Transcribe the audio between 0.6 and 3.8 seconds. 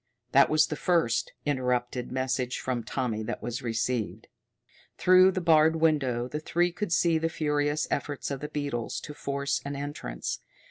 the first, interrupted message from Tommy that was